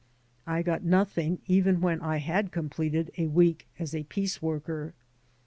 I 0.47 0.63
got 0.63 0.81
nothing 0.83 1.41
even 1.45 1.79
when 1.79 2.01
I 2.01 2.17
had 2.17 2.51
completed 2.51 3.11
a 3.19 3.27
week 3.27 3.67
as 3.77 3.93
a 3.93 4.01
piece 4.01 4.41
worker. 4.41 4.95